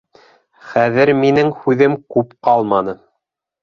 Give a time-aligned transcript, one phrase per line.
[0.69, 3.01] —Хәҙер минең һүҙем күп ҡалманы.